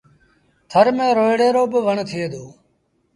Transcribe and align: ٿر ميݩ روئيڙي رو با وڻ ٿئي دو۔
ٿر 0.71 0.85
ميݩ 0.97 1.15
روئيڙي 1.17 1.47
رو 1.55 1.63
با 1.71 1.79
وڻ 1.87 1.97
ٿئي 2.09 2.25
دو۔ 2.31 2.43